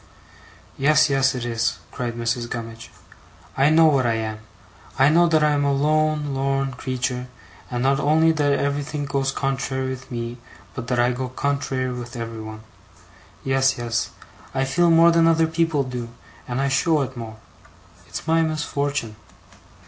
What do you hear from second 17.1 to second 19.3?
more. It's my misfortun'.